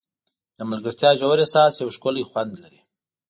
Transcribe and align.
د 0.57 0.59
ملګرتیا 0.69 1.11
ژور 1.19 1.37
احساس 1.43 1.73
یو 1.81 1.89
ښکلی 1.95 2.23
خوند 2.29 2.51
لري. 2.61 2.81